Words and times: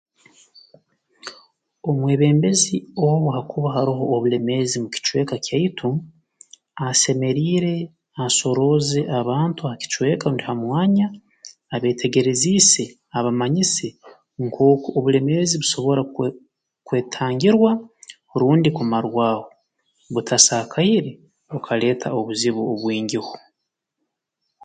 Omwebembezi 1.89 2.75
obu 3.07 3.27
hakuba 3.35 3.67
haroho 3.75 4.03
obulemeezi 4.15 4.75
mu 4.83 4.89
kicweka 4.93 5.35
kyaitu 5.45 5.89
asemeriire 6.87 7.75
asorooze 8.25 8.99
abantu 9.19 9.61
ha 9.63 9.73
kicweka 9.81 10.25
rundi 10.27 10.43
ha 10.47 10.53
mwanya 10.61 11.07
abeetegereziise 11.75 12.83
abamanyise 13.17 13.87
nkooku 14.43 14.87
obulemeezi 14.97 15.53
busobora 15.61 16.01
kwe 16.15 16.27
kwetangirwa 16.87 17.71
rundi 18.39 18.69
kumarwaho 18.77 19.43
butasaakaire 20.13 21.11
bukaleeta 21.51 22.07
obuzibu 22.19 22.61
obwingiho 22.71 23.31